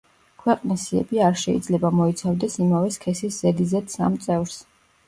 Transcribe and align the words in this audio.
ქვეყნის 0.43 0.85
სიები 0.87 1.21
არ 1.27 1.37
შეიძლება 1.43 1.93
მოიცავდეს 1.99 2.59
იმავე 2.65 2.97
სქესის 2.99 3.39
ზედიზედ 3.45 3.97
სამ 3.99 4.23
წევრს. 4.27 4.61